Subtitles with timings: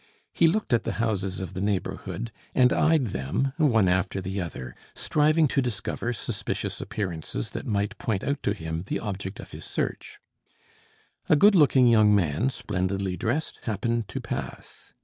[0.33, 4.73] He looked at the houses of the neighborhood, and eyed them, one after the other,
[4.95, 9.63] striving to discover suspicious appearances that might point out to him the object of his
[9.63, 10.19] search.
[11.29, 14.91] A good looking young man, splendidly dressed, happened to pass.